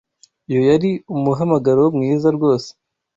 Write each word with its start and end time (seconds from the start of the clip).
Iyo 0.49 0.61
yari 0.69 0.91
umuhamagaro 1.15 1.83
mwiza 1.95 2.27
rwose. 2.35 2.69